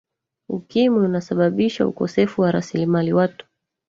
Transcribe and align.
ukimwi 0.49 0.99
unasababisha 1.05 1.87
ukosefu 1.87 2.41
wa 2.41 2.51
rasilimali 2.51 3.13
watu 3.13 3.45